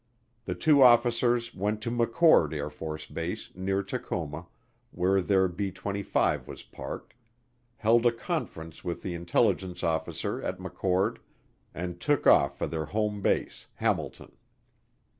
[0.45, 4.47] The two officers went to McChord AFB, near Tacoma,
[4.89, 7.13] where their B 25 was parked,
[7.77, 11.17] held a conference with the intelligence officer at McChord,
[11.71, 14.31] and took off for their home base, Hamilton.